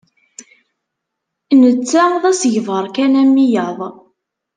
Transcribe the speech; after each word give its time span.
Netta 1.61 2.03
d 2.21 2.23
asegbar 2.31 2.85
kan 2.95 3.13
am 3.21 3.31
wiyaḍ. 3.37 3.79